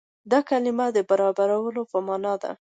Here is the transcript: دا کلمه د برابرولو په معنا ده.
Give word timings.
دا 0.31 0.39
کلمه 0.49 0.87
د 0.95 0.99
برابرولو 1.09 1.81
په 1.91 1.97
معنا 2.07 2.33
ده. 2.41 2.51